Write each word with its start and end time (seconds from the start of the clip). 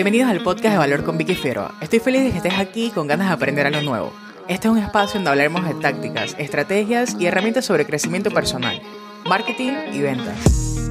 Bienvenidos 0.00 0.30
al 0.30 0.42
podcast 0.42 0.72
de 0.72 0.78
Valor 0.78 1.04
con 1.04 1.18
Vicky 1.18 1.34
Figueroa. 1.34 1.74
Estoy 1.82 1.98
feliz 1.98 2.22
de 2.22 2.30
que 2.30 2.38
estés 2.38 2.58
aquí 2.58 2.88
con 2.88 3.06
ganas 3.06 3.28
de 3.28 3.34
aprender 3.34 3.66
algo 3.66 3.82
nuevo. 3.82 4.14
Este 4.48 4.66
es 4.66 4.72
un 4.72 4.78
espacio 4.78 5.16
donde 5.16 5.28
hablaremos 5.28 5.62
de 5.68 5.74
tácticas, 5.74 6.34
estrategias 6.38 7.14
y 7.20 7.26
herramientas 7.26 7.66
sobre 7.66 7.84
crecimiento 7.84 8.30
personal, 8.30 8.80
marketing 9.26 9.72
y 9.92 10.00
ventas. 10.00 10.90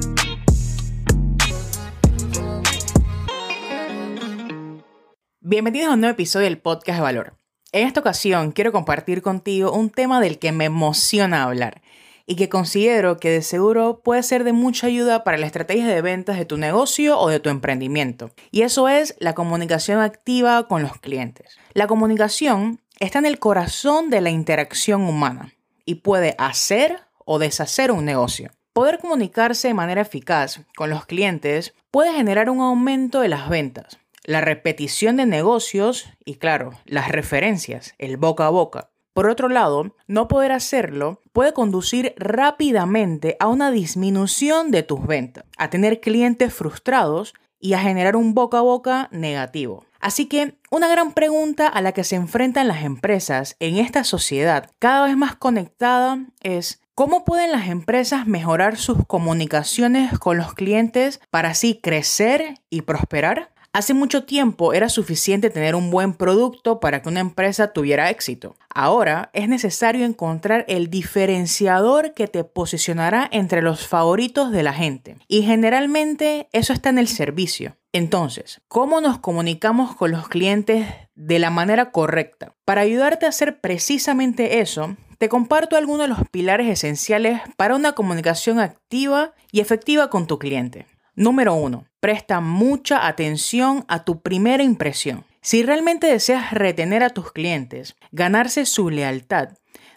Bienvenidos 5.40 5.90
a 5.90 5.94
un 5.94 6.02
nuevo 6.02 6.12
episodio 6.12 6.44
del 6.44 6.58
podcast 6.58 6.98
de 6.98 7.02
Valor. 7.02 7.34
En 7.72 7.88
esta 7.88 7.98
ocasión 7.98 8.52
quiero 8.52 8.70
compartir 8.70 9.22
contigo 9.22 9.72
un 9.72 9.90
tema 9.90 10.20
del 10.20 10.38
que 10.38 10.52
me 10.52 10.66
emociona 10.66 11.42
hablar 11.42 11.82
y 12.30 12.36
que 12.36 12.48
considero 12.48 13.16
que 13.16 13.28
de 13.28 13.42
seguro 13.42 14.02
puede 14.04 14.22
ser 14.22 14.44
de 14.44 14.52
mucha 14.52 14.86
ayuda 14.86 15.24
para 15.24 15.36
la 15.36 15.46
estrategia 15.46 15.88
de 15.88 16.00
ventas 16.00 16.38
de 16.38 16.44
tu 16.44 16.58
negocio 16.58 17.18
o 17.18 17.28
de 17.28 17.40
tu 17.40 17.50
emprendimiento. 17.50 18.30
Y 18.52 18.62
eso 18.62 18.88
es 18.88 19.16
la 19.18 19.34
comunicación 19.34 20.00
activa 20.00 20.68
con 20.68 20.80
los 20.82 20.96
clientes. 21.00 21.58
La 21.74 21.88
comunicación 21.88 22.80
está 23.00 23.18
en 23.18 23.26
el 23.26 23.40
corazón 23.40 24.10
de 24.10 24.20
la 24.20 24.30
interacción 24.30 25.02
humana 25.02 25.54
y 25.84 25.96
puede 25.96 26.36
hacer 26.38 27.00
o 27.24 27.40
deshacer 27.40 27.90
un 27.90 28.04
negocio. 28.04 28.52
Poder 28.72 29.00
comunicarse 29.00 29.66
de 29.66 29.74
manera 29.74 30.02
eficaz 30.02 30.60
con 30.76 30.88
los 30.88 31.06
clientes 31.06 31.74
puede 31.90 32.12
generar 32.12 32.48
un 32.48 32.60
aumento 32.60 33.22
de 33.22 33.28
las 33.28 33.48
ventas, 33.48 33.98
la 34.22 34.40
repetición 34.40 35.16
de 35.16 35.26
negocios 35.26 36.08
y 36.24 36.36
claro, 36.36 36.78
las 36.84 37.08
referencias, 37.08 37.96
el 37.98 38.18
boca 38.18 38.46
a 38.46 38.50
boca. 38.50 38.89
Por 39.12 39.28
otro 39.28 39.48
lado, 39.48 39.96
no 40.06 40.28
poder 40.28 40.52
hacerlo 40.52 41.20
puede 41.32 41.52
conducir 41.52 42.14
rápidamente 42.16 43.36
a 43.40 43.48
una 43.48 43.70
disminución 43.70 44.70
de 44.70 44.82
tus 44.82 45.06
ventas, 45.06 45.44
a 45.58 45.70
tener 45.70 46.00
clientes 46.00 46.54
frustrados 46.54 47.34
y 47.58 47.74
a 47.74 47.80
generar 47.80 48.16
un 48.16 48.34
boca 48.34 48.58
a 48.58 48.62
boca 48.62 49.08
negativo. 49.12 49.84
Así 50.00 50.26
que 50.26 50.58
una 50.70 50.88
gran 50.88 51.12
pregunta 51.12 51.66
a 51.68 51.82
la 51.82 51.92
que 51.92 52.04
se 52.04 52.16
enfrentan 52.16 52.68
las 52.68 52.84
empresas 52.84 53.56
en 53.60 53.76
esta 53.76 54.02
sociedad 54.02 54.70
cada 54.78 55.06
vez 55.06 55.16
más 55.16 55.36
conectada 55.36 56.24
es 56.40 56.80
¿cómo 56.94 57.24
pueden 57.24 57.52
las 57.52 57.68
empresas 57.68 58.26
mejorar 58.26 58.78
sus 58.78 59.04
comunicaciones 59.06 60.18
con 60.18 60.38
los 60.38 60.54
clientes 60.54 61.20
para 61.30 61.50
así 61.50 61.80
crecer 61.82 62.54
y 62.70 62.82
prosperar? 62.82 63.52
Hace 63.72 63.94
mucho 63.94 64.24
tiempo 64.24 64.72
era 64.72 64.88
suficiente 64.88 65.48
tener 65.48 65.76
un 65.76 65.92
buen 65.92 66.14
producto 66.14 66.80
para 66.80 67.02
que 67.02 67.08
una 67.08 67.20
empresa 67.20 67.72
tuviera 67.72 68.10
éxito. 68.10 68.56
Ahora 68.68 69.30
es 69.32 69.48
necesario 69.48 70.04
encontrar 70.04 70.64
el 70.66 70.90
diferenciador 70.90 72.12
que 72.12 72.26
te 72.26 72.42
posicionará 72.42 73.28
entre 73.30 73.62
los 73.62 73.86
favoritos 73.86 74.50
de 74.50 74.64
la 74.64 74.72
gente. 74.72 75.18
Y 75.28 75.42
generalmente 75.42 76.48
eso 76.50 76.72
está 76.72 76.90
en 76.90 76.98
el 76.98 77.06
servicio. 77.06 77.76
Entonces, 77.92 78.60
¿cómo 78.66 79.00
nos 79.00 79.20
comunicamos 79.20 79.94
con 79.94 80.10
los 80.10 80.28
clientes 80.28 80.88
de 81.14 81.38
la 81.38 81.50
manera 81.50 81.92
correcta? 81.92 82.56
Para 82.64 82.80
ayudarte 82.80 83.26
a 83.26 83.28
hacer 83.28 83.60
precisamente 83.60 84.58
eso, 84.58 84.96
te 85.18 85.28
comparto 85.28 85.76
algunos 85.76 86.08
de 86.08 86.14
los 86.14 86.28
pilares 86.28 86.68
esenciales 86.68 87.40
para 87.56 87.76
una 87.76 87.92
comunicación 87.92 88.58
activa 88.58 89.32
y 89.52 89.60
efectiva 89.60 90.10
con 90.10 90.26
tu 90.26 90.40
cliente. 90.40 90.86
Número 91.20 91.52
1. 91.52 91.84
Presta 92.00 92.40
mucha 92.40 93.06
atención 93.06 93.84
a 93.88 94.04
tu 94.04 94.22
primera 94.22 94.62
impresión. 94.62 95.26
Si 95.42 95.62
realmente 95.62 96.06
deseas 96.06 96.50
retener 96.50 97.02
a 97.02 97.10
tus 97.10 97.30
clientes, 97.30 97.94
ganarse 98.10 98.64
su 98.64 98.88
lealtad, 98.88 99.50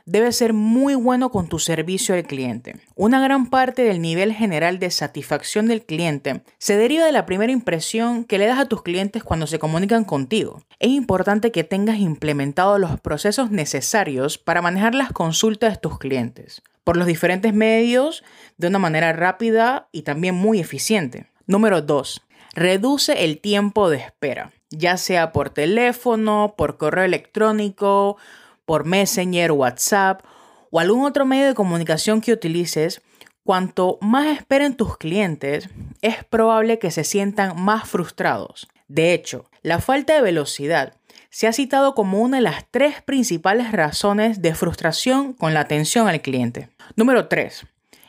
debes 0.06 0.36
ser 0.36 0.54
muy 0.54 0.96
bueno 0.96 1.32
con 1.32 1.48
tu 1.48 1.60
servicio 1.60 2.16
al 2.16 2.24
cliente. 2.24 2.76
Una 2.96 3.22
gran 3.22 3.50
parte 3.50 3.84
del 3.84 4.02
nivel 4.02 4.34
general 4.34 4.80
de 4.80 4.92
satisfacción 4.92 5.68
del 5.68 5.84
cliente 5.84 6.42
se 6.58 6.78
deriva 6.78 7.06
de 7.06 7.12
la 7.12 7.26
primera 7.26 7.52
impresión 7.52 8.24
que 8.26 8.38
le 8.38 8.48
das 8.48 8.60
a 8.60 8.68
tus 8.68 8.84
clientes 8.84 9.24
cuando 9.24 9.48
se 9.48 9.60
comunican 9.60 10.04
contigo. 10.04 10.62
Es 10.80 10.90
importante 10.90 11.52
que 11.52 11.64
tengas 11.64 12.00
implementados 12.00 12.80
los 12.80 13.00
procesos 13.00 13.52
necesarios 13.52 14.38
para 14.38 14.62
manejar 14.62 14.96
las 14.96 15.12
consultas 15.12 15.74
de 15.74 15.80
tus 15.80 16.00
clientes 16.00 16.62
por 16.84 16.98
los 16.98 17.08
diferentes 17.08 17.54
medios 17.54 18.24
de 18.58 18.68
una 18.68 18.80
manera 18.80 19.14
rápida 19.14 19.88
y 19.92 20.02
también 20.02 20.36
muy 20.36 20.60
eficiente. 20.60 21.28
Número 21.48 21.82
2. 21.82 22.22
Reduce 22.56 23.24
el 23.24 23.40
tiempo 23.40 23.90
de 23.90 23.98
espera, 23.98 24.52
ya 24.70 24.98
sea 24.98 25.32
por 25.32 25.50
teléfono, 25.50 26.56
por 26.58 26.78
correo 26.78 27.06
electrónico, 27.06 28.18
por 28.66 28.86
Messenger, 28.86 29.52
WhatsApp 29.52 30.24
o 30.72 30.80
algún 30.80 31.06
otro 31.06 31.26
medio 31.26 31.48
de 31.48 31.54
comunicación 31.54 32.22
que 32.22 32.34
utilices. 32.34 33.02
Cuanto 33.44 33.98
más 34.02 34.28
esperen 34.28 34.78
tus 34.78 34.98
clientes, 34.98 35.70
es 36.02 36.24
probable 36.24 36.80
que 36.80 36.92
se 36.92 37.04
sientan 37.04 37.62
más 37.62 37.90
frustrados. 37.90 38.68
De 38.88 39.14
hecho, 39.14 39.50
la 39.62 39.80
falta 39.80 40.14
de 40.14 40.22
velocidad 40.22 40.94
se 41.30 41.48
ha 41.48 41.52
citado 41.52 41.96
como 41.96 42.22
una 42.22 42.38
de 42.38 42.44
las 42.44 42.66
tres 42.70 43.02
principales 43.02 43.72
razones 43.72 44.42
de 44.42 44.54
frustración 44.54 45.34
con 45.34 45.54
la 45.54 45.62
atención 45.62 46.08
al 46.08 46.22
cliente. 46.22 46.70
Número 46.96 47.28
3. 47.28 47.66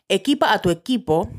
Equipa 0.09 0.53
a 0.53 0.60
tu 0.60 0.70
equipo 0.70 1.31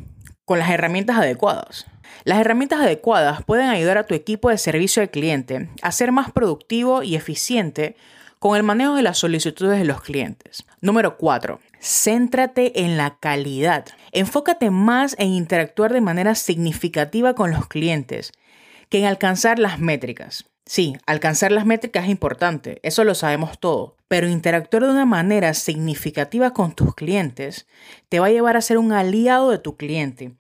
con 0.46 0.58
las 0.58 0.72
herramientas 0.72 1.18
adecuadas. 1.18 1.86
Las 2.24 2.40
herramientas 2.40 2.80
adecuadas 2.80 3.44
pueden 3.44 3.70
ayudar 3.70 3.98
a 3.98 4.06
tu 4.06 4.16
equipo 4.16 4.50
de 4.50 4.58
servicio 4.58 5.02
al 5.02 5.12
cliente 5.12 5.70
a 5.82 5.92
ser 5.92 6.12
más 6.12 6.32
productivo 6.32 7.04
y 7.04 7.16
eficiente 7.16 7.96
con 8.46 8.56
el 8.56 8.62
manejo 8.62 8.94
de 8.94 9.02
las 9.02 9.18
solicitudes 9.18 9.80
de 9.80 9.86
los 9.86 10.04
clientes. 10.04 10.68
Número 10.80 11.18
4. 11.18 11.60
Céntrate 11.82 12.84
en 12.84 12.96
la 12.96 13.18
calidad. 13.18 13.88
Enfócate 14.12 14.70
más 14.70 15.16
en 15.18 15.30
interactuar 15.30 15.92
de 15.92 16.00
manera 16.00 16.36
significativa 16.36 17.34
con 17.34 17.50
los 17.50 17.68
clientes 17.68 18.34
que 18.90 19.00
en 19.00 19.06
alcanzar 19.06 19.58
las 19.58 19.80
métricas. 19.80 20.46
Sí, 20.64 20.96
alcanzar 21.08 21.52
las 21.52 21.66
métricas 21.66 22.04
es 22.04 22.12
importante, 22.12 22.80
eso 22.84 23.04
lo 23.04 23.16
sabemos 23.16 23.60
todo, 23.60 23.98
pero 24.08 24.30
interactuar 24.30 24.84
de 24.84 24.92
una 24.92 25.08
manera 25.08 25.56
significativa 25.56 26.54
con 26.54 26.76
tus 26.76 26.94
clientes 26.94 27.66
te 28.10 28.20
va 28.20 28.28
a 28.28 28.32
llevar 28.32 28.58
a 28.58 28.62
ser 28.62 28.78
un 28.78 28.92
aliado 28.92 29.50
de 29.50 29.58
tu 29.58 29.76
cliente 29.76 30.34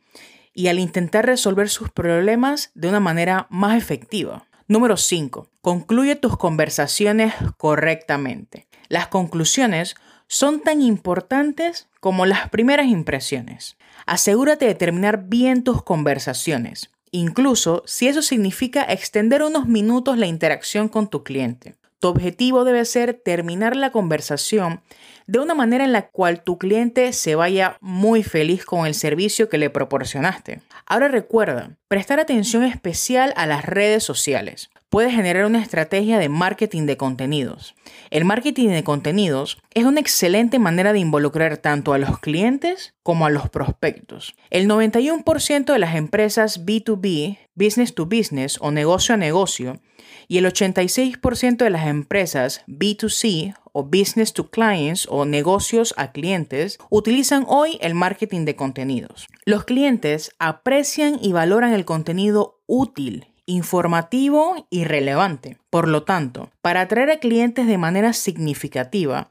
y 0.54 0.68
al 0.68 0.78
intentar 0.78 1.26
resolver 1.26 1.70
sus 1.70 1.90
problemas 1.90 2.70
de 2.76 2.88
una 2.88 3.00
manera 3.00 3.48
más 3.50 3.76
efectiva. 3.76 4.46
Número 4.68 4.98
5. 4.98 5.50
Concluye 5.62 6.16
tus 6.16 6.38
conversaciones 6.38 7.34
correctamente. 7.58 8.68
Las 8.90 9.08
conclusiones 9.08 9.96
son 10.28 10.62
tan 10.62 10.82
importantes 10.82 11.88
como 12.00 12.26
las 12.26 12.50
primeras 12.50 12.88
impresiones. 12.88 13.78
Asegúrate 14.06 14.66
de 14.66 14.76
terminar 14.76 15.26
bien 15.28 15.64
tus 15.64 15.84
conversaciones 15.84 16.90
incluso 17.16 17.84
si 17.86 18.08
eso 18.08 18.22
significa 18.22 18.84
extender 18.84 19.42
unos 19.42 19.68
minutos 19.68 20.18
la 20.18 20.26
interacción 20.26 20.90
con 20.90 21.10
tu 21.10 21.24
cliente. 21.24 21.76
Tu 22.06 22.10
objetivo 22.10 22.66
debe 22.66 22.86
ser 22.86 23.16
terminar 23.16 23.76
la 23.76 23.90
conversación 23.90 24.80
de 25.26 25.40
una 25.40 25.56
manera 25.56 25.84
en 25.84 25.92
la 25.92 26.10
cual 26.10 26.44
tu 26.44 26.60
cliente 26.60 27.12
se 27.14 27.34
vaya 27.34 27.80
muy 27.82 28.22
feliz 28.22 28.64
con 28.64 28.86
el 28.86 28.94
servicio 28.94 29.50
que 29.50 29.58
le 29.58 29.72
proporcionaste. 29.72 30.62
Ahora 30.86 31.08
recuerda, 31.08 31.72
prestar 31.88 32.20
atención 32.20 32.64
especial 32.64 33.34
a 33.36 33.48
las 33.48 33.66
redes 33.66 34.04
sociales 34.04 34.70
puede 34.96 35.12
generar 35.12 35.46
una 35.46 35.62
estrategia 35.62 36.20
de 36.20 36.30
marketing 36.30 36.84
de 36.86 36.96
contenidos. 36.96 37.76
El 38.12 38.24
marketing 38.24 38.70
de 38.70 38.86
contenidos 38.86 39.58
es 39.74 39.84
una 39.84 40.00
excelente 40.00 40.58
manera 40.58 40.94
de 40.94 41.00
involucrar 41.00 41.58
tanto 41.58 41.92
a 41.92 41.98
los 41.98 42.20
clientes 42.20 42.94
como 43.04 43.26
a 43.26 43.30
los 43.30 43.50
prospectos. 43.50 44.38
El 44.52 44.70
91% 44.70 45.66
de 45.66 45.80
las 45.80 45.96
empresas 45.98 46.66
B2B, 46.66 47.40
business 47.56 47.94
to 47.94 48.06
business 48.06 48.58
o 48.62 48.72
negocio 48.72 49.16
a 49.16 49.18
negocio, 49.18 49.82
y 50.30 50.38
el 50.38 50.46
86% 50.46 51.58
de 51.58 51.70
las 51.70 51.88
empresas 51.88 52.64
B2C 52.66 53.54
o 53.74 53.84
business 53.84 54.32
to 54.32 54.50
clients 54.50 55.08
o 55.10 55.26
negocios 55.26 55.94
a 55.98 56.14
clientes 56.14 56.78
utilizan 56.90 57.44
hoy 57.50 57.78
el 57.82 57.96
marketing 57.96 58.46
de 58.46 58.56
contenidos. 58.56 59.28
Los 59.44 59.66
clientes 59.66 60.32
aprecian 60.40 61.20
y 61.22 61.34
valoran 61.34 61.74
el 61.74 61.84
contenido 61.84 62.62
útil 62.66 63.28
informativo 63.46 64.68
y 64.70 64.86
relevante. 64.86 65.58
Por 65.70 65.88
lo 65.88 66.04
tanto, 66.04 66.50
para 66.62 66.82
atraer 66.82 67.12
a 67.12 67.20
clientes 67.20 67.68
de 67.68 67.78
manera 67.78 68.14
significativa, 68.14 69.30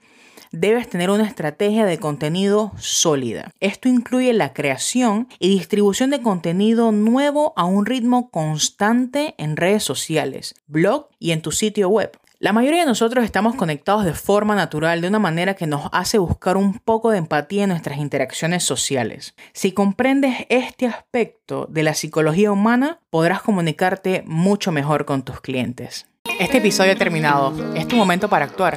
debes 0.52 0.88
tener 0.88 1.10
una 1.10 1.26
estrategia 1.26 1.84
de 1.84 1.98
contenido 1.98 2.72
sólida. 2.78 3.50
Esto 3.60 3.88
incluye 3.88 4.32
la 4.32 4.52
creación 4.52 5.28
y 5.38 5.48
distribución 5.48 6.10
de 6.10 6.22
contenido 6.22 6.92
nuevo 6.92 7.52
a 7.56 7.64
un 7.64 7.86
ritmo 7.86 8.30
constante 8.30 9.34
en 9.36 9.56
redes 9.56 9.82
sociales, 9.82 10.54
blog 10.66 11.08
y 11.18 11.32
en 11.32 11.42
tu 11.42 11.50
sitio 11.50 11.88
web. 11.88 12.12
La 12.44 12.52
mayoría 12.52 12.80
de 12.80 12.86
nosotros 12.86 13.24
estamos 13.24 13.54
conectados 13.54 14.04
de 14.04 14.12
forma 14.12 14.54
natural, 14.54 15.00
de 15.00 15.08
una 15.08 15.18
manera 15.18 15.54
que 15.54 15.66
nos 15.66 15.88
hace 15.92 16.18
buscar 16.18 16.58
un 16.58 16.78
poco 16.78 17.10
de 17.10 17.16
empatía 17.16 17.62
en 17.62 17.70
nuestras 17.70 17.96
interacciones 17.96 18.62
sociales. 18.64 19.34
Si 19.54 19.72
comprendes 19.72 20.44
este 20.50 20.86
aspecto 20.86 21.66
de 21.70 21.82
la 21.82 21.94
psicología 21.94 22.52
humana, 22.52 23.00
podrás 23.08 23.40
comunicarte 23.40 24.24
mucho 24.26 24.72
mejor 24.72 25.06
con 25.06 25.22
tus 25.22 25.40
clientes. 25.40 26.06
Este 26.38 26.58
episodio 26.58 26.92
ha 26.92 26.96
terminado. 26.96 27.54
Es 27.74 27.88
tu 27.88 27.96
momento 27.96 28.28
para 28.28 28.44
actuar. 28.44 28.76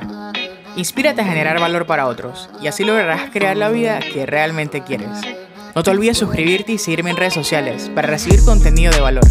Inspírate 0.78 1.20
a 1.20 1.26
generar 1.26 1.60
valor 1.60 1.86
para 1.86 2.08
otros 2.08 2.50
y 2.62 2.68
así 2.68 2.86
lograrás 2.86 3.32
crear 3.32 3.58
la 3.58 3.68
vida 3.68 4.00
que 4.00 4.26
realmente 4.26 4.86
quieres. 4.86 5.10
No 5.76 5.84
te 5.84 5.90
olvides 5.90 6.18
suscribirte 6.18 6.72
y 6.72 6.78
seguirme 6.78 7.10
en 7.10 7.18
redes 7.18 7.34
sociales 7.34 7.92
para 7.94 8.08
recibir 8.08 8.46
contenido 8.46 8.94
de 8.94 9.02
valor. 9.02 9.26